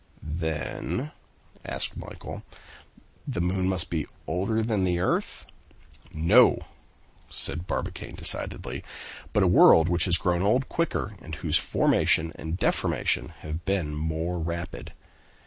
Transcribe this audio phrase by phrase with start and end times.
[0.23, 1.11] "Then,"
[1.63, 2.41] asked Michel,
[3.27, 5.45] "the moon must be older than the earth?"
[6.11, 6.57] "No!"
[7.29, 8.83] said Barbicane decidedly,
[9.31, 13.93] "but a world which has grown old quicker, and whose formation and deformation have been
[13.93, 14.93] more rapid.